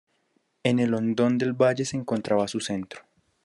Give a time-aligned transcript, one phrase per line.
[0.63, 3.01] En el hondón del valle se encontraba su centro.